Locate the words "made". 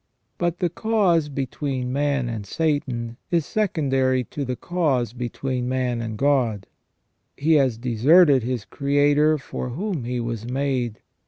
10.43-11.01